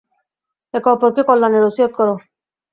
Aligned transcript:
একে 0.73 0.89
অপরকে 0.93 1.21
কল্যাণের 1.29 1.67
অসীয়ত 1.69 1.91
কর। 1.97 2.07